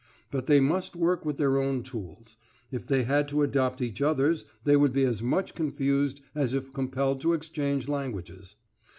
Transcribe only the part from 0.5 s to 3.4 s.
must work with their own tools; if they had